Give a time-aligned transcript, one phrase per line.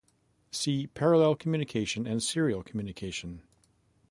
[0.49, 3.43] See Parallel communication and Serial communication.